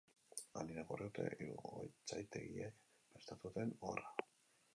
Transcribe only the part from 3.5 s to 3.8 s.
duten